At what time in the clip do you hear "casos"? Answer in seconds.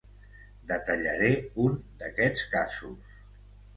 2.57-3.17